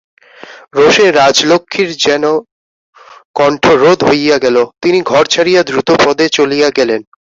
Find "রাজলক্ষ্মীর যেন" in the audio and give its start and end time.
1.11-2.23